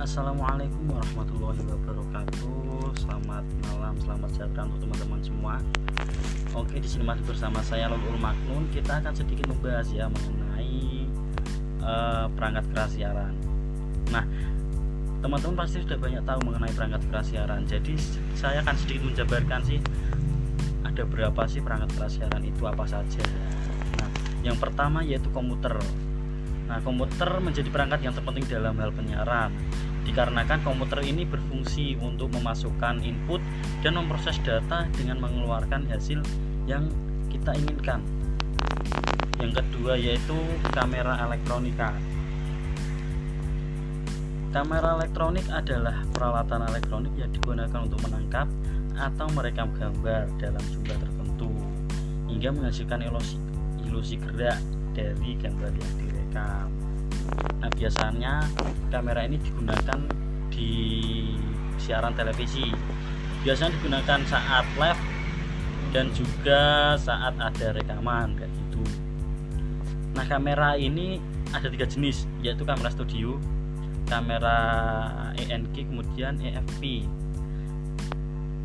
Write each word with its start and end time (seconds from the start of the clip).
Assalamualaikum 0.00 0.96
warahmatullahi 0.96 1.60
wabarakatuh. 1.60 2.88
Selamat 3.04 3.44
malam, 3.68 3.92
selamat 4.00 4.32
sejahtera 4.32 4.64
untuk 4.64 4.88
teman-teman 4.88 5.20
semua. 5.20 5.54
Oke, 6.56 6.80
di 6.80 6.88
sini 6.88 7.04
masih 7.04 7.20
bersama 7.28 7.60
saya 7.60 7.84
Lulul 7.92 8.16
Maknun. 8.16 8.64
Kita 8.72 8.96
akan 8.96 9.12
sedikit 9.12 9.52
membahas 9.52 9.92
ya 9.92 10.08
mengenai 10.08 11.04
uh, 11.84 12.32
perangkat 12.32 12.64
keras 12.72 12.96
siaran. 12.96 13.36
Nah, 14.08 14.24
teman-teman 15.20 15.68
pasti 15.68 15.84
sudah 15.84 16.00
banyak 16.00 16.24
tahu 16.24 16.40
mengenai 16.48 16.72
perangkat 16.72 17.02
keras 17.12 17.26
siaran. 17.28 17.60
Jadi 17.68 17.92
saya 18.32 18.64
akan 18.64 18.80
sedikit 18.80 19.04
menjabarkan 19.04 19.60
sih 19.68 19.84
ada 20.80 21.04
berapa 21.04 21.44
sih 21.44 21.60
perangkat 21.60 21.92
keras 22.00 22.16
siaran 22.16 22.40
itu 22.40 22.64
apa 22.64 22.88
saja. 22.88 23.20
Nah, 24.00 24.08
yang 24.48 24.56
pertama 24.56 25.04
yaitu 25.04 25.28
komputer. 25.28 25.76
Nah, 26.72 26.80
komputer 26.80 27.28
menjadi 27.36 27.68
perangkat 27.68 28.00
yang 28.00 28.16
terpenting 28.16 28.48
dalam 28.48 28.80
hal 28.80 28.96
penyiaran 28.96 29.52
dikarenakan 30.10 30.58
komputer 30.66 31.06
ini 31.06 31.22
berfungsi 31.22 31.94
untuk 32.02 32.34
memasukkan 32.34 32.98
input 33.06 33.38
dan 33.86 33.94
memproses 33.94 34.42
data 34.42 34.90
dengan 34.98 35.22
mengeluarkan 35.22 35.86
hasil 35.86 36.18
yang 36.66 36.90
kita 37.30 37.54
inginkan. 37.54 38.02
Yang 39.38 39.62
kedua 39.62 39.94
yaitu 39.94 40.34
kamera 40.74 41.14
elektronika. 41.30 41.94
Kamera 44.50 44.98
elektronik 44.98 45.46
adalah 45.46 46.02
peralatan 46.10 46.66
elektronik 46.66 47.14
yang 47.14 47.30
digunakan 47.30 47.78
untuk 47.86 48.02
menangkap 48.02 48.50
atau 48.98 49.30
merekam 49.30 49.70
gambar 49.78 50.26
dalam 50.42 50.64
jumlah 50.74 50.98
tertentu 50.98 51.54
hingga 52.26 52.50
menghasilkan 52.50 53.06
ilusi, 53.06 53.38
ilusi 53.86 54.18
gerak 54.18 54.58
dari 54.90 55.38
gambar 55.38 55.70
yang 55.70 55.92
direkam. 56.02 56.79
Nah, 57.60 57.70
biasanya 57.72 58.44
kamera 58.92 59.24
ini 59.24 59.36
digunakan 59.40 59.98
di 60.52 60.72
siaran 61.80 62.12
televisi. 62.12 62.72
Biasanya 63.40 63.72
digunakan 63.80 64.20
saat 64.28 64.66
live 64.76 65.02
dan 65.90 66.12
juga 66.12 66.94
saat 67.00 67.34
ada 67.40 67.66
rekaman 67.72 68.36
kayak 68.36 68.52
gitu. 68.52 68.82
Nah, 70.14 70.24
kamera 70.28 70.76
ini 70.76 71.18
ada 71.50 71.66
tiga 71.66 71.86
jenis, 71.88 72.28
yaitu 72.44 72.62
kamera 72.62 72.92
studio, 72.92 73.40
kamera 74.06 74.58
ENG, 75.38 75.74
kemudian 75.74 76.38
EFP. 76.38 77.08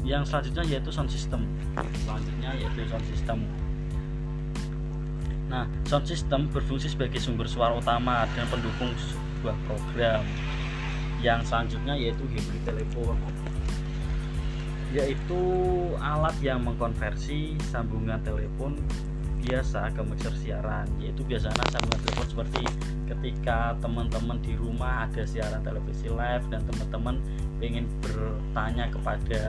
Yang 0.06 0.30
selanjutnya 0.30 0.64
yaitu 0.70 0.90
sound 0.94 1.10
system. 1.10 1.50
Selanjutnya 2.06 2.54
yaitu 2.62 2.86
sound 2.86 3.06
system. 3.10 3.42
Nah, 5.56 5.72
sound 5.88 6.04
system 6.04 6.52
berfungsi 6.52 6.92
sebagai 6.92 7.16
sumber 7.16 7.48
suara 7.48 7.80
utama 7.80 8.28
dan 8.36 8.44
pendukung 8.52 8.92
sebuah 8.92 9.56
program. 9.64 10.20
Yang 11.24 11.48
selanjutnya 11.48 11.96
yaitu 11.96 12.28
hybrid 12.28 12.64
telepon, 12.68 13.16
yaitu 14.92 15.42
alat 16.04 16.36
yang 16.44 16.60
mengkonversi 16.60 17.56
sambungan 17.72 18.20
telepon 18.28 18.76
biasa 19.46 19.94
ke 19.94 20.02
mixer 20.02 20.34
siaran 20.42 20.90
yaitu 20.98 21.22
biasanya 21.22 21.62
sambungan 21.70 22.02
telepon 22.02 22.28
seperti 22.34 22.64
ketika 23.06 23.78
teman-teman 23.78 24.42
di 24.42 24.58
rumah 24.58 25.06
ada 25.06 25.22
siaran 25.22 25.62
televisi 25.62 26.10
live 26.10 26.44
dan 26.50 26.66
teman-teman 26.66 27.22
ingin 27.62 27.86
bertanya 28.02 28.90
kepada 28.90 29.42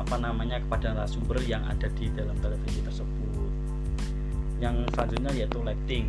apa 0.00 0.16
namanya 0.16 0.56
kepada 0.64 0.96
narasumber 0.96 1.36
yang 1.44 1.60
ada 1.68 1.90
di 2.00 2.08
dalam 2.16 2.34
televisi 2.40 2.80
tersebut 2.80 3.17
yang 4.58 4.74
selanjutnya 4.94 5.30
yaitu 5.34 5.58
lighting. 5.62 6.06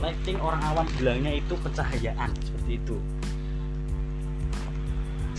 Lighting 0.00 0.38
orang 0.40 0.62
awam 0.64 0.86
bilangnya 0.98 1.38
itu 1.38 1.54
pencahayaan 1.60 2.30
seperti 2.40 2.72
itu. 2.78 2.96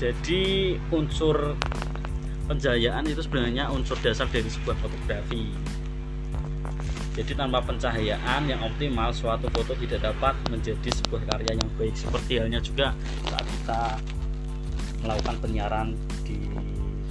Jadi 0.01 0.41
unsur 0.89 1.53
pencahayaan 2.49 3.05
itu 3.05 3.21
sebenarnya 3.21 3.69
unsur 3.69 3.95
dasar 4.01 4.25
dari 4.27 4.49
sebuah 4.49 4.75
fotografi. 4.81 5.53
Jadi 7.11 7.35
tanpa 7.35 7.59
pencahayaan 7.59 8.47
yang 8.47 8.63
optimal 8.63 9.11
suatu 9.11 9.51
foto 9.51 9.75
tidak 9.75 10.09
dapat 10.09 10.31
menjadi 10.47 10.89
sebuah 11.03 11.21
karya 11.27 11.59
yang 11.59 11.69
baik. 11.75 11.93
Seperti 11.93 12.39
halnya 12.39 12.63
juga 12.63 12.95
saat 13.27 13.45
kita 13.45 13.81
melakukan 15.03 15.35
penyiaran 15.43 15.87
di 16.23 16.39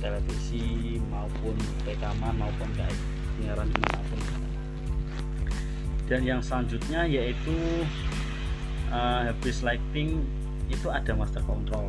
televisi 0.00 0.96
maupun 1.12 1.52
rekaman 1.84 2.34
maupun 2.40 2.68
kayak 2.74 2.96
penyiaran 3.36 3.68
di 3.68 3.78
mana 3.84 4.00
pun 4.08 4.09
dan 6.10 6.26
yang 6.26 6.42
selanjutnya 6.42 7.06
yaitu 7.06 7.54
uh, 8.90 9.30
habis 9.30 9.62
lighting 9.62 10.26
itu 10.66 10.90
ada 10.90 11.14
master 11.14 11.38
control. 11.46 11.86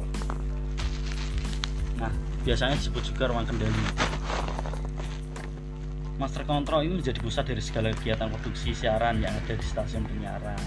Nah 1.98 2.14
biasanya 2.46 2.78
disebut 2.78 3.02
juga 3.02 3.34
ruang 3.34 3.50
kendali. 3.50 3.86
Master 6.22 6.46
control 6.46 6.86
ini 6.86 7.02
menjadi 7.02 7.18
pusat 7.18 7.50
dari 7.50 7.66
segala 7.66 7.90
kegiatan 7.98 8.30
produksi 8.30 8.78
siaran 8.78 9.18
yang 9.26 9.34
ada 9.34 9.58
di 9.58 9.66
stasiun 9.66 10.06
penyiaran. 10.06 10.62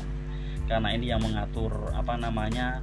Karena 0.66 0.90
ini 0.90 1.14
yang 1.14 1.22
mengatur 1.22 1.94
apa 1.94 2.18
namanya 2.18 2.82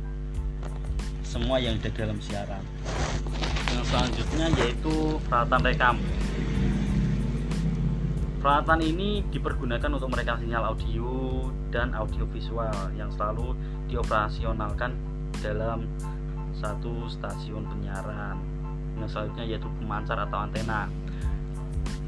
semua 1.28 1.60
yang 1.60 1.76
ada 1.84 1.92
dalam 1.92 2.16
siaran. 2.24 2.64
Yang 3.76 3.92
selanjutnya 3.92 4.48
yaitu 4.56 5.20
peralatan 5.28 5.62
rekam 5.68 5.96
Peralatan 8.42 8.82
ini 8.82 9.22
dipergunakan 9.30 9.86
untuk 10.02 10.10
merekam 10.18 10.34
sinyal 10.42 10.74
audio 10.74 11.46
dan 11.70 11.94
audio 11.94 12.26
visual 12.26 12.74
yang 12.98 13.14
selalu 13.14 13.54
dioperasionalkan 13.86 14.98
dalam 15.46 15.86
satu 16.58 17.06
stasiun 17.06 17.70
penyiaran. 17.70 18.42
Yang 18.98 19.14
selanjutnya 19.14 19.46
yaitu 19.46 19.70
pemancar 19.78 20.18
atau 20.26 20.42
antena. 20.42 20.90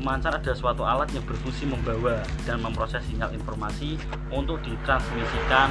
Pemancar 0.01 0.41
adalah 0.41 0.57
suatu 0.57 0.81
alat 0.81 1.13
yang 1.13 1.21
berfungsi 1.21 1.69
membawa 1.69 2.25
dan 2.49 2.65
memproses 2.65 3.05
sinyal 3.05 3.29
informasi 3.37 4.01
untuk 4.33 4.57
ditransmisikan 4.65 5.69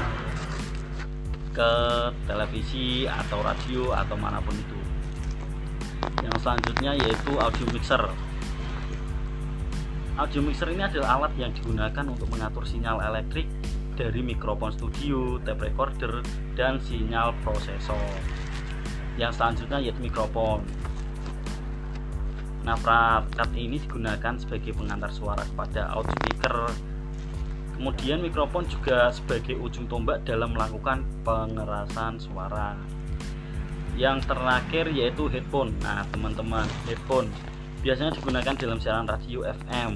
ke 1.58 1.70
televisi 2.30 3.10
atau 3.10 3.42
radio 3.42 3.98
atau 3.98 4.14
mana 4.14 4.38
pun 4.38 4.54
itu. 4.54 4.78
Yang 6.22 6.38
selanjutnya 6.46 6.94
yaitu 7.02 7.34
audio 7.34 7.66
mixer 7.74 8.06
Audio 10.12 10.44
mixer 10.44 10.68
ini 10.68 10.84
adalah 10.84 11.16
alat 11.16 11.32
yang 11.40 11.56
digunakan 11.56 12.04
untuk 12.04 12.28
mengatur 12.28 12.68
sinyal 12.68 13.00
elektrik 13.00 13.48
dari 13.96 14.20
mikrofon 14.20 14.68
studio, 14.68 15.40
tape 15.40 15.72
recorder, 15.72 16.20
dan 16.52 16.76
sinyal 16.84 17.32
prosesor. 17.40 17.96
Yang 19.16 19.40
selanjutnya 19.40 19.80
yaitu 19.80 20.04
mikrofon. 20.04 20.68
Nah, 22.68 22.76
perangkat 22.76 23.56
ini 23.56 23.80
digunakan 23.80 24.36
sebagai 24.36 24.76
pengantar 24.76 25.08
suara 25.16 25.48
kepada 25.48 25.96
speaker. 26.04 26.68
Kemudian 27.80 28.20
mikrofon 28.20 28.68
juga 28.68 29.08
sebagai 29.16 29.56
ujung 29.64 29.88
tombak 29.88 30.28
dalam 30.28 30.52
melakukan 30.52 31.08
pengerasan 31.24 32.20
suara. 32.20 32.76
Yang 33.96 34.28
terakhir 34.28 34.92
yaitu 34.92 35.32
headphone. 35.32 35.72
Nah, 35.80 36.04
teman-teman, 36.12 36.68
headphone 36.84 37.32
biasanya 37.82 38.14
digunakan 38.14 38.54
dalam 38.54 38.78
siaran 38.78 39.10
radio 39.10 39.42
FM. 39.42 39.90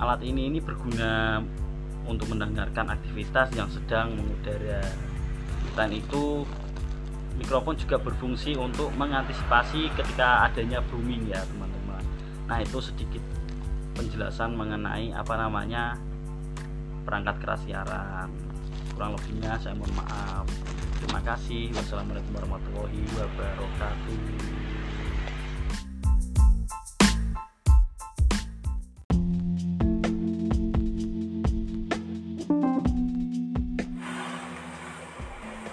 Alat 0.00 0.24
ini 0.24 0.48
ini 0.48 0.58
berguna 0.58 1.44
untuk 2.08 2.32
mendengarkan 2.32 2.88
aktivitas 2.88 3.52
yang 3.52 3.68
sedang 3.68 4.16
mengudara. 4.16 4.80
Selain 5.76 5.92
itu, 5.92 6.48
mikrofon 7.36 7.76
juga 7.76 8.00
berfungsi 8.00 8.56
untuk 8.56 8.88
mengantisipasi 8.96 9.92
ketika 9.92 10.48
adanya 10.48 10.80
booming 10.88 11.28
ya 11.28 11.44
teman-teman. 11.44 12.02
Nah 12.48 12.58
itu 12.64 12.80
sedikit 12.80 13.20
penjelasan 13.92 14.56
mengenai 14.56 15.12
apa 15.12 15.36
namanya 15.36 16.00
perangkat 17.04 17.36
keras 17.44 17.60
siaran. 17.68 18.32
Kurang 18.96 19.12
lebihnya 19.20 19.60
saya 19.60 19.76
mohon 19.76 19.92
maaf. 19.92 20.48
Terima 21.04 21.20
kasih. 21.20 21.68
Wassalamualaikum 21.76 22.32
warahmatullahi 22.32 23.00
wabarakatuh. 23.12 24.69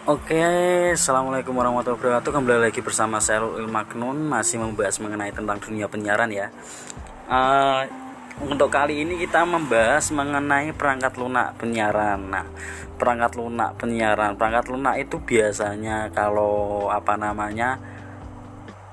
Oke, 0.08 0.40
assalamualaikum 0.96 1.52
warahmatullahi 1.52 2.00
wabarakatuh. 2.00 2.32
Kembali 2.32 2.72
lagi 2.72 2.80
bersama 2.80 3.20
saya 3.20 3.44
Lul 3.44 3.68
Maknun 3.68 4.24
masih 4.24 4.56
membahas 4.56 5.04
mengenai 5.04 5.36
tentang 5.36 5.60
dunia 5.60 5.92
penyiaran 5.92 6.32
ya. 6.32 6.48
Uh, 7.28 7.84
untuk 8.40 8.72
kali 8.72 9.04
ini 9.04 9.20
kita 9.20 9.44
membahas 9.44 10.08
mengenai 10.16 10.72
perangkat 10.72 11.20
lunak 11.20 11.60
penyiaran. 11.60 12.24
Nah, 12.24 12.48
perangkat 12.96 13.36
lunak 13.36 13.76
penyiaran, 13.76 14.40
perangkat 14.40 14.72
lunak 14.72 14.96
itu 14.96 15.20
biasanya 15.20 16.08
kalau 16.16 16.88
apa 16.88 17.20
namanya 17.20 17.76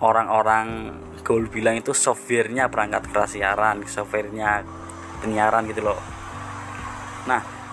orang-orang 0.03 0.99
gaul 1.23 1.47
bilang 1.47 1.79
itu 1.79 1.95
softwarenya 1.95 2.67
perangkat 2.75 3.07
keras 3.15 3.39
siaran, 3.39 3.87
softwarenya 3.87 4.67
penyiaran 5.23 5.63
gitu 5.71 5.95
loh. 5.95 5.99
Nah, 7.31 7.64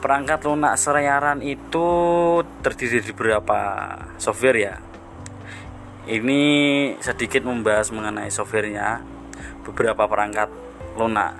perangkat 0.00 0.42
lunak 0.48 0.80
siaran 0.80 1.44
itu 1.44 1.88
terdiri 2.64 3.04
dari 3.04 3.12
beberapa 3.12 3.60
software 4.16 4.58
ya. 4.58 4.76
Ini 6.10 6.42
sedikit 6.98 7.44
membahas 7.46 7.92
mengenai 7.92 8.32
softwarenya. 8.32 9.04
Beberapa 9.62 10.08
perangkat 10.08 10.48
lunak 10.96 11.36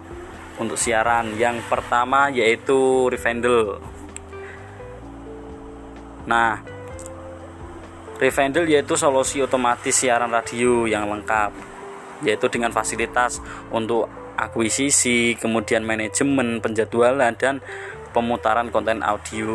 untuk 0.60 0.76
siaran. 0.76 1.34
Yang 1.40 1.64
pertama 1.66 2.28
yaitu 2.30 3.08
Revendel 3.10 3.80
nah 6.28 6.60
Revendel 8.20 8.68
yaitu 8.68 8.94
solusi 8.94 9.40
otomatis 9.40 9.96
siaran 9.96 10.28
radio 10.28 10.84
yang 10.84 11.08
lengkap 11.08 11.50
yaitu 12.20 12.46
dengan 12.52 12.68
fasilitas 12.68 13.40
untuk 13.72 14.06
akuisisi 14.36 15.40
kemudian 15.40 15.82
manajemen 15.82 16.60
penjadwalan 16.60 17.32
dan 17.40 17.64
pemutaran 18.10 18.74
konten 18.74 19.02
audio 19.02 19.54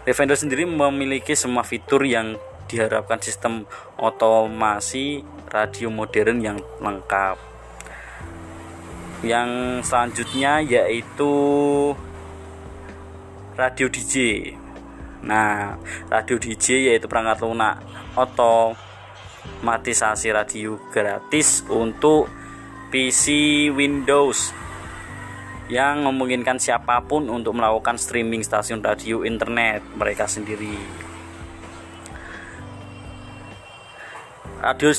Revendel 0.00 0.40
sendiri 0.40 0.64
memiliki 0.64 1.36
semua 1.36 1.60
fitur 1.60 2.08
yang 2.08 2.40
diharapkan 2.72 3.20
sistem 3.20 3.68
otomasi 4.00 5.20
radio 5.52 5.92
modern 5.92 6.40
yang 6.40 6.56
lengkap. 6.80 7.36
Yang 9.20 9.50
selanjutnya 9.84 10.64
yaitu 10.64 11.28
radio 13.60 13.92
DJ. 13.92 14.56
Nah, 15.20 15.76
radio 16.08 16.40
DJ 16.40 16.88
yaitu 16.88 17.04
perangkat 17.04 17.44
lunak 17.44 17.84
otomatisasi 18.16 20.32
radio 20.32 20.80
gratis 20.88 21.60
untuk 21.68 22.32
PC 22.88 23.68
Windows 23.68 24.56
yang 25.70 26.02
memungkinkan 26.02 26.58
siapa 26.58 26.98
pun 27.06 27.30
untuk 27.30 27.54
melakukan 27.54 27.94
streaming 27.94 28.42
stasiun 28.42 28.82
radio 28.82 29.22
internet 29.22 29.86
mereka 29.94 30.26
sendiri. 30.26 30.74
Radio 34.60 34.90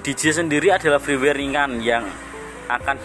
DJ 0.00 0.22
sendiri 0.32 0.70
adalah 0.70 1.02
freeware 1.02 1.36
ringan 1.36 1.82
yang 1.82 2.06
akan 2.70 2.96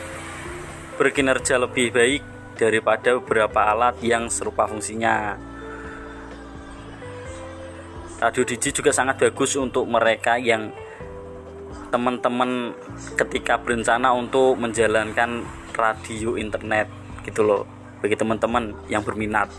berkinerja 1.01 1.59
lebih 1.59 1.91
baik 1.91 2.21
daripada 2.55 3.17
beberapa 3.19 3.73
alat 3.73 3.99
yang 4.05 4.29
serupa 4.29 4.69
fungsinya. 4.69 5.35
Radio 8.21 8.47
DJ 8.47 8.71
juga 8.71 8.95
sangat 8.95 9.19
bagus 9.19 9.59
untuk 9.59 9.83
mereka 9.89 10.39
yang 10.39 10.71
teman-teman 11.89 12.71
ketika 13.19 13.59
berencana 13.59 14.15
untuk 14.15 14.55
menjalankan 14.55 15.43
radio 15.75 16.39
internet 16.39 17.04
gitu 17.25 17.41
loh 17.41 17.65
bagi 17.99 18.13
teman-teman 18.13 18.77
yang 18.87 19.01
berminat. 19.01 19.49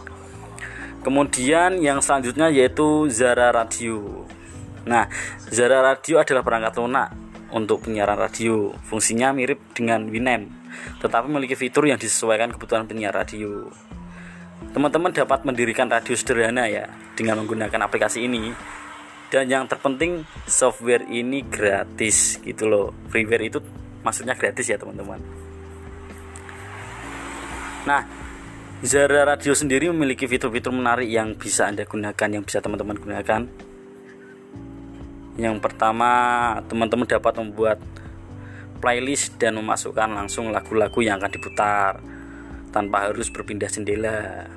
Kemudian 1.03 1.83
yang 1.83 1.99
selanjutnya 2.03 2.51
yaitu 2.51 3.07
Zara 3.11 3.51
Radio. 3.51 4.27
Nah, 4.87 5.11
Zara 5.51 5.83
Radio 5.83 6.23
adalah 6.23 6.43
perangkat 6.47 6.79
lunak 6.79 7.09
untuk 7.55 7.87
penyiaran 7.87 8.19
radio. 8.19 8.75
Fungsinya 8.87 9.31
mirip 9.31 9.63
dengan 9.75 10.07
Winem, 10.11 10.51
tetapi 11.03 11.31
memiliki 11.31 11.55
fitur 11.55 11.87
yang 11.87 11.99
disesuaikan 11.99 12.55
kebutuhan 12.55 12.87
penyiar 12.91 13.15
radio. 13.15 13.71
Teman-teman 14.75 15.15
dapat 15.15 15.47
mendirikan 15.47 15.87
radio 15.87 16.15
sederhana 16.17 16.67
ya 16.67 16.91
dengan 17.15 17.43
menggunakan 17.45 17.87
aplikasi 17.87 18.27
ini. 18.27 18.51
Dan 19.27 19.51
yang 19.51 19.67
terpenting 19.67 20.23
software 20.47 21.03
ini 21.11 21.43
gratis 21.43 22.39
gitu 22.47 22.71
loh. 22.71 22.95
Freeware 23.11 23.51
itu 23.51 23.59
maksudnya 24.07 24.39
gratis 24.39 24.71
ya 24.71 24.79
teman-teman. 24.79 25.46
Nah, 27.87 28.03
Zara 28.83 29.25
Radio 29.25 29.55
sendiri 29.55 29.89
memiliki 29.89 30.27
fitur-fitur 30.29 30.75
menarik 30.75 31.09
yang 31.09 31.39
bisa 31.39 31.71
Anda 31.71 31.87
gunakan, 31.87 32.29
yang 32.29 32.45
bisa 32.45 32.61
teman-teman 32.61 32.99
gunakan 32.99 33.47
yang 35.37 35.61
pertama, 35.61 36.11
teman-teman 36.65 37.05
dapat 37.05 37.37
membuat 37.45 37.79
playlist 38.81 39.37
dan 39.37 39.61
memasukkan 39.61 40.09
langsung 40.09 40.49
lagu-lagu 40.49 40.97
yang 41.05 41.21
akan 41.21 41.29
diputar 41.33 42.01
tanpa 42.73 43.09
harus 43.09 43.29
berpindah 43.29 43.69
jendela. 43.69 44.49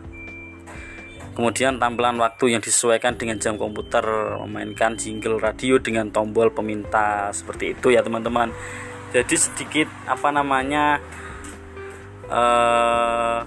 Kemudian 1.36 1.80
tampilan 1.80 2.20
waktu 2.20 2.56
yang 2.56 2.64
disesuaikan 2.64 3.16
dengan 3.16 3.40
jam 3.40 3.60
komputer, 3.60 4.04
memainkan 4.48 4.96
jingle 4.96 5.40
radio 5.40 5.80
dengan 5.80 6.12
tombol 6.12 6.52
peminta 6.52 7.32
seperti 7.32 7.76
itu 7.76 7.96
ya 7.96 8.04
teman-teman. 8.04 8.52
Jadi 9.12 9.36
sedikit 9.36 9.88
apa 10.08 10.32
namanya 10.32 11.00
uh, 12.30 13.44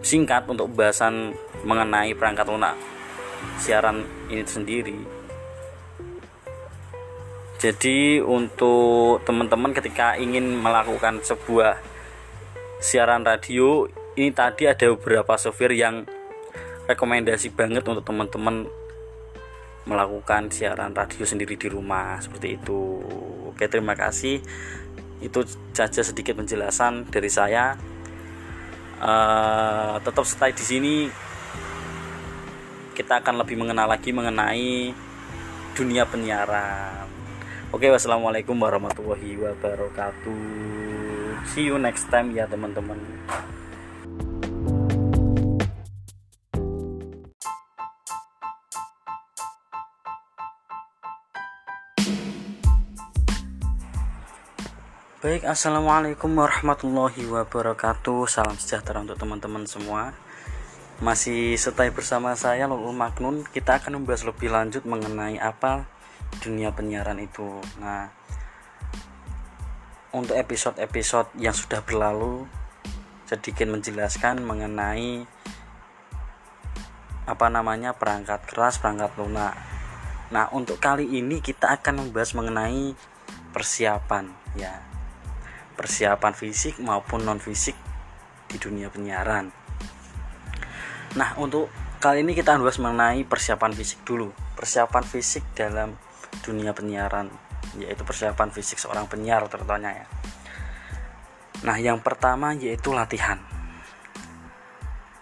singkat 0.00 0.46
untuk 0.46 0.70
pembahasan 0.72 1.34
mengenai 1.66 2.14
perangkat 2.14 2.46
lunak 2.48 2.76
siaran 3.58 4.06
ini 4.30 4.44
sendiri 4.46 4.98
jadi 7.58 8.20
untuk 8.20 9.24
teman-teman 9.24 9.72
ketika 9.72 10.20
ingin 10.20 10.60
melakukan 10.60 11.24
sebuah 11.24 11.80
siaran 12.84 13.24
radio 13.24 13.88
ini 14.20 14.30
tadi 14.36 14.68
ada 14.68 14.92
beberapa 14.92 15.34
software 15.40 15.72
yang 15.72 16.04
rekomendasi 16.84 17.56
banget 17.56 17.80
untuk 17.88 18.04
teman-teman 18.04 18.68
melakukan 19.88 20.52
siaran 20.52 20.92
radio 20.92 21.24
sendiri 21.24 21.56
di 21.56 21.68
rumah 21.68 22.20
seperti 22.20 22.60
itu. 22.60 23.00
Oke 23.48 23.64
terima 23.68 23.96
kasih 23.96 24.44
itu 25.22 25.46
saja 25.70 26.02
sedikit 26.02 26.38
penjelasan 26.38 27.06
dari 27.10 27.30
saya 27.30 27.78
uh, 28.98 30.00
tetap 30.02 30.24
stay 30.26 30.50
di 30.50 30.64
sini 30.64 30.94
kita 32.94 33.20
akan 33.20 33.42
lebih 33.42 33.58
mengenal 33.58 33.90
lagi 33.90 34.14
mengenai 34.14 34.94
dunia 35.74 36.06
penyiaran. 36.06 37.10
Oke, 37.74 37.90
wassalamualaikum 37.90 38.54
warahmatullahi 38.54 39.34
wabarakatuh. 39.34 40.38
See 41.50 41.66
you 41.66 41.74
next 41.82 42.06
time 42.06 42.30
ya 42.30 42.46
teman-teman. 42.46 43.02
Baik, 55.24 55.48
assalamualaikum 55.48 56.36
warahmatullahi 56.36 57.24
wabarakatuh. 57.24 58.28
Salam 58.28 58.60
sejahtera 58.60 59.00
untuk 59.00 59.16
teman-teman 59.16 59.64
semua. 59.64 60.12
Masih 61.00 61.56
stay 61.56 61.88
bersama 61.88 62.36
saya 62.36 62.68
Lulul 62.68 62.92
Magnun. 62.92 63.40
Kita 63.48 63.80
akan 63.80 64.04
membahas 64.04 64.28
lebih 64.28 64.52
lanjut 64.52 64.84
mengenai 64.84 65.40
apa 65.40 65.88
dunia 66.44 66.76
penyiaran 66.76 67.16
itu. 67.24 67.56
Nah 67.80 68.12
untuk 70.12 70.36
episode-episode 70.36 71.32
yang 71.40 71.56
sudah 71.56 71.80
berlalu 71.80 72.44
sedikit 73.24 73.64
menjelaskan 73.64 74.44
mengenai 74.44 75.24
apa 77.24 77.46
namanya 77.48 77.96
perangkat 77.96 78.44
keras 78.44 78.76
perangkat 78.76 79.16
lunak. 79.16 79.56
Nah 80.28 80.52
untuk 80.52 80.76
kali 80.76 81.08
ini 81.16 81.40
kita 81.40 81.80
akan 81.80 82.04
membahas 82.04 82.36
mengenai 82.36 82.92
persiapan 83.56 84.28
ya 84.52 84.93
persiapan 85.74 86.32
fisik 86.34 86.78
maupun 86.80 87.26
non 87.26 87.42
fisik 87.42 87.74
di 88.48 88.56
dunia 88.56 88.90
penyiaran 88.90 89.64
Nah, 91.14 91.30
untuk 91.38 91.70
kali 92.02 92.26
ini 92.26 92.34
kita 92.34 92.58
bahas 92.58 92.82
mengenai 92.82 93.22
persiapan 93.22 93.70
fisik 93.70 94.02
dulu. 94.02 94.34
Persiapan 94.58 95.04
fisik 95.06 95.46
dalam 95.54 95.94
dunia 96.42 96.74
penyiaran, 96.74 97.30
yaitu 97.78 98.02
persiapan 98.02 98.50
fisik 98.50 98.82
seorang 98.82 99.06
penyiar 99.06 99.46
terutama 99.46 99.94
ya. 99.94 100.06
Nah, 101.62 101.78
yang 101.78 102.02
pertama 102.02 102.50
yaitu 102.58 102.90
latihan. 102.90 103.38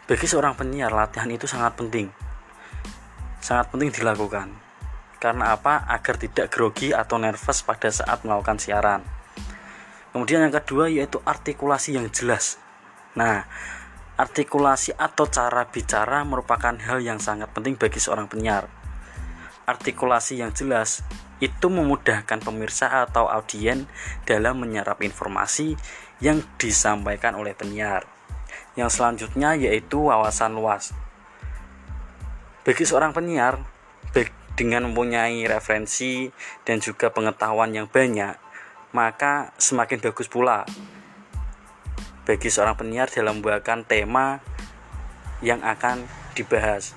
Bagi 0.08 0.26
seorang 0.26 0.56
penyiar, 0.56 0.90
latihan 0.96 1.28
itu 1.28 1.44
sangat 1.44 1.76
penting. 1.76 2.08
Sangat 3.44 3.68
penting 3.68 3.92
dilakukan. 3.92 4.48
Karena 5.20 5.52
apa? 5.54 5.84
Agar 5.92 6.16
tidak 6.16 6.48
grogi 6.48 6.96
atau 6.96 7.20
nervous 7.20 7.62
pada 7.62 7.92
saat 7.92 8.24
melakukan 8.24 8.58
siaran. 8.58 9.04
Kemudian 10.12 10.44
yang 10.44 10.54
kedua 10.54 10.92
yaitu 10.92 11.18
artikulasi 11.24 11.96
yang 11.96 12.12
jelas. 12.12 12.60
Nah, 13.16 13.48
Artikulasi 14.12 14.92
atau 14.92 15.24
cara 15.24 15.64
bicara 15.66 16.20
merupakan 16.22 16.76
hal 16.76 17.00
yang 17.00 17.16
sangat 17.16 17.48
penting 17.50 17.80
bagi 17.80 17.96
seorang 17.96 18.28
penyiar. 18.28 18.68
Artikulasi 19.64 20.44
yang 20.44 20.52
jelas 20.52 21.00
itu 21.40 21.72
memudahkan 21.72 22.44
pemirsa 22.44 23.08
atau 23.08 23.26
audien 23.26 23.88
dalam 24.28 24.60
menyerap 24.60 25.00
informasi 25.00 25.80
yang 26.20 26.44
disampaikan 26.60 27.40
oleh 27.40 27.56
penyiar. 27.56 28.04
Yang 28.76 29.00
selanjutnya 29.00 29.56
yaitu 29.56 29.96
wawasan 29.96 30.54
luas. 30.60 30.92
Bagi 32.62 32.84
seorang 32.84 33.16
penyiar, 33.16 33.64
dengan 34.52 34.92
mempunyai 34.92 35.48
referensi 35.48 36.28
dan 36.68 36.78
juga 36.84 37.08
pengetahuan 37.08 37.72
yang 37.72 37.88
banyak, 37.88 38.36
maka 38.92 39.56
semakin 39.56 39.98
bagus 40.04 40.28
pula 40.28 40.68
bagi 42.22 42.48
seorang 42.52 42.78
penyiar 42.78 43.10
dalam 43.10 43.40
membawakan 43.42 43.82
tema 43.82 44.38
yang 45.42 45.58
akan 45.64 46.06
dibahas. 46.38 46.94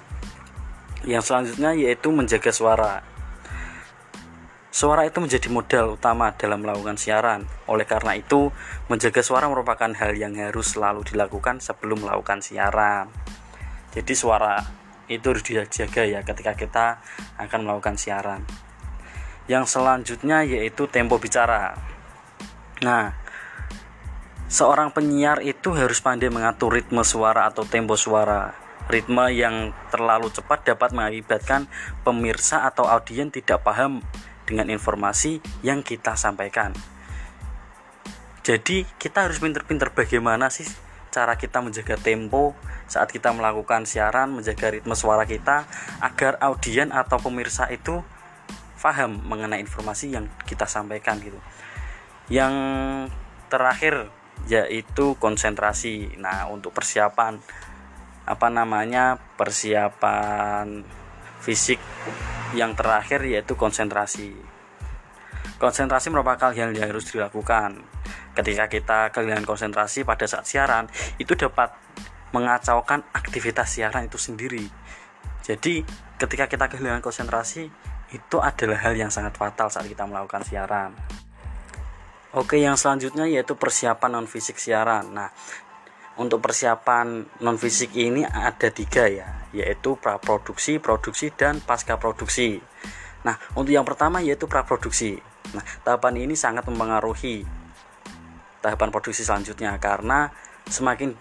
Yang 1.01 1.31
selanjutnya 1.31 1.73
yaitu 1.73 2.13
menjaga 2.13 2.53
suara. 2.53 3.01
Suara 4.75 5.07
itu 5.07 5.23
menjadi 5.23 5.47
modal 5.47 5.95
utama 5.95 6.35
dalam 6.35 6.59
melakukan 6.59 6.99
siaran. 6.99 7.47
Oleh 7.63 7.87
karena 7.87 8.19
itu, 8.19 8.51
menjaga 8.91 9.23
suara 9.23 9.47
merupakan 9.47 9.87
hal 9.87 10.19
yang 10.19 10.35
harus 10.35 10.75
selalu 10.75 11.07
dilakukan 11.07 11.63
sebelum 11.63 12.03
melakukan 12.03 12.43
siaran. 12.43 13.07
Jadi 13.95 14.13
suara 14.13 14.59
itu 15.07 15.23
harus 15.31 15.47
dijaga 15.47 16.03
ya 16.03 16.19
ketika 16.27 16.59
kita 16.59 16.85
akan 17.39 17.59
melakukan 17.63 17.95
siaran. 17.95 18.43
Yang 19.45 19.77
selanjutnya 19.77 20.41
yaitu 20.41 20.89
tempo 20.89 21.21
bicara. 21.21 21.77
Nah, 22.81 23.13
seorang 24.49 24.89
penyiar 24.93 25.41
itu 25.41 25.73
harus 25.73 26.01
pandai 26.01 26.29
mengatur 26.33 26.77
ritme 26.77 27.01
suara 27.05 27.49
atau 27.49 27.65
tempo 27.65 27.93
suara. 27.97 28.57
Ritme 28.85 29.33
yang 29.33 29.73
terlalu 29.89 30.29
cepat 30.29 30.61
dapat 30.65 30.93
mengakibatkan 30.93 31.65
pemirsa 32.05 32.65
atau 32.69 32.85
audiens 32.85 33.33
tidak 33.33 33.65
paham 33.65 34.05
dengan 34.45 34.69
informasi 34.69 35.41
yang 35.65 35.81
kita 35.81 36.13
sampaikan. 36.13 36.73
Jadi 38.45 38.85
kita 39.01 39.25
harus 39.25 39.41
pinter-pinter 39.41 39.89
bagaimana 39.89 40.53
sih 40.53 40.69
cara 41.09 41.33
kita 41.33 41.65
menjaga 41.65 41.97
tempo 41.97 42.53
saat 42.85 43.09
kita 43.09 43.33
melakukan 43.33 43.89
siaran, 43.89 44.37
menjaga 44.37 44.69
ritme 44.69 44.93
suara 44.93 45.25
kita 45.25 45.65
agar 45.97 46.37
audiens 46.37 46.93
atau 46.93 47.17
pemirsa 47.17 47.65
itu 47.73 48.05
paham 48.85 49.17
mengenai 49.25 49.57
informasi 49.65 50.13
yang 50.13 50.29
kita 50.45 50.69
sampaikan 50.69 51.17
gitu. 51.17 51.41
Yang 52.29 52.53
terakhir 53.49 54.13
yaitu 54.45 55.17
konsentrasi. 55.17 56.13
Nah, 56.21 56.45
untuk 56.53 56.69
persiapan 56.69 57.41
apa 58.29 58.47
namanya? 58.53 59.17
persiapan 59.17 60.85
fisik 61.41 61.81
yang 62.53 62.77
terakhir 62.77 63.25
yaitu 63.25 63.57
konsentrasi. 63.57 64.37
Konsentrasi 65.57 66.13
merupakan 66.13 66.53
hal 66.53 66.53
yang 66.53 66.85
harus 66.85 67.09
dilakukan. 67.09 67.81
Ketika 68.37 68.69
kita 68.69 68.99
kehilangan 69.09 69.47
konsentrasi 69.47 70.05
pada 70.05 70.29
saat 70.29 70.45
siaran, 70.45 70.91
itu 71.17 71.33
dapat 71.33 71.73
mengacaukan 72.35 73.07
aktivitas 73.15 73.79
siaran 73.79 74.11
itu 74.11 74.19
sendiri. 74.19 74.67
Jadi, 75.45 75.87
ketika 76.19 76.51
kita 76.51 76.67
kehilangan 76.67 76.99
konsentrasi, 76.99 77.71
itu 78.13 78.37
adalah 78.37 78.77
hal 78.81 78.93
yang 78.93 79.09
sangat 79.09 79.37
fatal 79.39 79.71
saat 79.71 79.89
kita 79.89 80.05
melakukan 80.05 80.45
siaran. 80.45 80.93
Oke, 82.35 82.59
yang 82.59 82.75
selanjutnya 82.75 83.25
yaitu 83.25 83.55
persiapan 83.55 84.19
non 84.19 84.27
fisik 84.27 84.59
siaran. 84.59 85.15
Nah, 85.15 85.31
untuk 86.15 86.39
persiapan 86.39 87.27
non 87.43 87.59
fisik 87.59 87.91
ini 87.95 88.23
ada 88.23 88.71
tiga 88.71 89.07
ya 89.07 89.27
yaitu 89.55 89.95
praproduksi, 89.99 90.79
produksi 90.79 91.31
dan 91.31 91.59
pasca 91.63 91.95
produksi. 91.95 92.59
Nah 93.23 93.35
untuk 93.55 93.71
yang 93.71 93.87
pertama 93.87 94.19
yaitu 94.23 94.47
praproduksi. 94.47 95.19
Nah 95.55 95.63
tahapan 95.83 96.27
ini 96.27 96.35
sangat 96.35 96.67
mempengaruhi 96.67 97.43
tahapan 98.63 98.89
produksi 98.91 99.23
selanjutnya 99.23 99.75
karena 99.79 100.31
semakin 100.67 101.15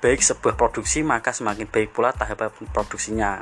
baik 0.00 0.20
sebuah 0.20 0.54
produksi 0.56 1.00
maka 1.00 1.32
semakin 1.32 1.68
baik 1.68 1.96
pula 1.96 2.12
tahapan 2.12 2.52
produksinya. 2.72 3.40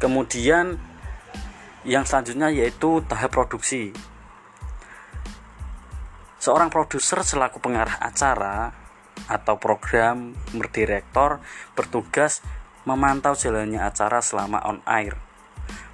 Kemudian 0.00 0.80
yang 1.84 2.04
selanjutnya 2.08 2.48
yaitu 2.48 3.04
tahap 3.04 3.32
produksi. 3.32 3.92
Seorang 6.40 6.72
produser 6.72 7.20
selaku 7.20 7.60
pengarah 7.60 8.00
acara 8.00 8.72
atau 9.28 9.60
program 9.60 10.32
direktor 10.72 11.44
bertugas 11.76 12.40
memantau 12.88 13.36
jalannya 13.36 13.76
acara 13.76 14.24
selama 14.24 14.64
on 14.64 14.80
air. 14.88 15.20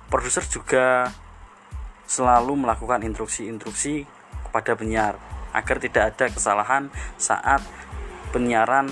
Produser 0.06 0.46
juga 0.46 1.10
selalu 2.06 2.62
melakukan 2.62 3.02
instruksi-instruksi 3.02 4.06
kepada 4.46 4.78
penyiar 4.78 5.18
agar 5.50 5.76
tidak 5.82 6.14
ada 6.14 6.26
kesalahan 6.30 6.94
saat 7.18 7.58
penyiaran 8.30 8.86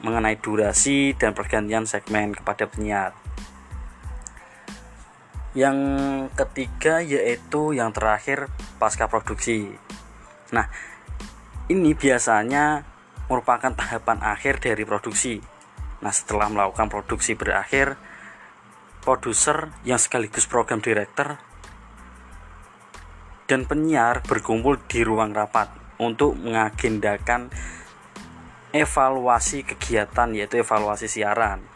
mengenai 0.00 0.40
durasi 0.40 1.12
dan 1.16 1.36
pergantian 1.36 1.84
segmen 1.84 2.32
kepada 2.32 2.64
penyiar. 2.64 3.23
Yang 5.54 5.78
ketiga 6.34 6.98
yaitu 6.98 7.74
yang 7.78 7.94
terakhir 7.94 8.50
pasca 8.82 9.06
produksi. 9.06 9.70
Nah, 10.50 10.66
ini 11.70 11.94
biasanya 11.94 12.82
merupakan 13.30 13.72
tahapan 13.72 14.20
akhir 14.20 14.60
dari 14.60 14.82
produksi. 14.84 15.40
Nah, 16.02 16.12
setelah 16.12 16.50
melakukan 16.50 16.90
produksi 16.90 17.38
berakhir, 17.38 17.96
produser 19.00 19.72
yang 19.86 19.96
sekaligus 19.96 20.44
program 20.44 20.82
director 20.82 21.38
dan 23.44 23.68
penyiar 23.68 24.24
berkumpul 24.24 24.80
di 24.88 25.04
ruang 25.04 25.36
rapat 25.36 25.68
untuk 26.00 26.36
mengagendakan 26.40 27.52
evaluasi 28.72 29.62
kegiatan 29.62 30.32
yaitu 30.32 30.64
evaluasi 30.64 31.06
siaran. 31.06 31.73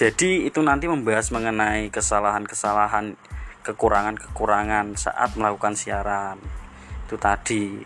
Jadi 0.00 0.48
itu 0.48 0.64
nanti 0.64 0.88
membahas 0.88 1.28
mengenai 1.28 1.92
kesalahan-kesalahan, 1.92 3.20
kekurangan-kekurangan 3.60 4.96
saat 4.96 5.36
melakukan 5.36 5.76
siaran. 5.76 6.40
Itu 7.04 7.20
tadi. 7.20 7.84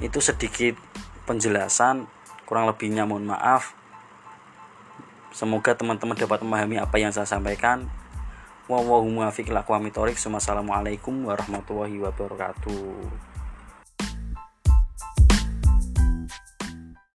Itu 0.00 0.24
sedikit 0.24 0.72
penjelasan 1.28 2.08
kurang 2.48 2.64
lebihnya 2.64 3.04
mohon 3.04 3.28
maaf. 3.28 3.76
Semoga 5.36 5.76
teman-teman 5.76 6.16
dapat 6.16 6.40
memahami 6.40 6.80
apa 6.80 6.96
yang 6.96 7.12
saya 7.12 7.28
sampaikan. 7.28 7.84
Wassalamualaikum 8.72 11.28
warahmatullahi 11.28 12.00
wabarakatuh 12.00 13.27